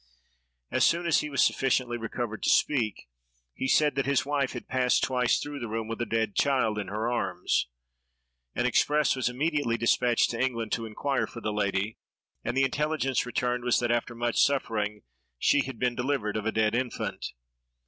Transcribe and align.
As 0.71 0.83
soon 0.83 1.05
as 1.05 1.19
he 1.19 1.29
was 1.29 1.43
sufficiently 1.45 1.95
recovered 1.95 2.41
to 2.41 2.49
speak, 2.49 3.07
he 3.53 3.67
said 3.67 3.93
that 3.93 4.07
his 4.07 4.25
wife 4.25 4.53
had 4.53 4.67
passed 4.67 5.03
twice 5.03 5.37
through 5.39 5.59
the 5.59 5.67
room 5.67 5.87
with 5.87 6.01
a 6.01 6.07
dead 6.07 6.33
child 6.35 6.79
in 6.79 6.87
her 6.87 7.07
arms. 7.11 7.67
An 8.55 8.65
express 8.65 9.15
was 9.15 9.29
immediately 9.29 9.77
despatched 9.77 10.31
to 10.31 10.39
England 10.43 10.71
to 10.71 10.87
inquire 10.87 11.27
for 11.27 11.39
the 11.41 11.53
lady, 11.53 11.99
and 12.43 12.57
the 12.57 12.63
intelligence 12.63 13.27
returned 13.27 13.63
was 13.63 13.79
that, 13.79 13.91
after 13.91 14.15
much 14.15 14.39
suffering, 14.39 15.03
she 15.37 15.65
had 15.65 15.77
been 15.77 15.93
delivered 15.93 16.35
of 16.35 16.47
a 16.47 16.51
dead 16.51 16.73
infant. 16.73 17.23